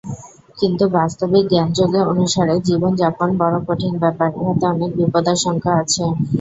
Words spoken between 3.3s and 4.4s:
বড় কঠিন ব্যাপার,